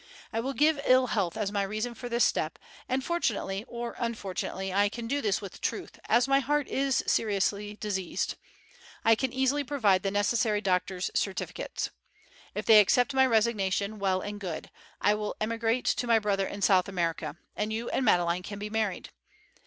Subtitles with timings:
[0.33, 2.57] I will give ill health as my reason for this step,
[2.89, 7.75] and fortunately or unfortunately I can do this with truth, as my heart is seriously
[7.75, 8.33] diseased.
[9.05, 11.91] I can easily provide the necessary doctor's certificates.
[12.55, 16.89] If they accept my resignation, well and good—I will emigrate to my brother in South
[16.89, 19.11] America, and you and Madeleine can be married.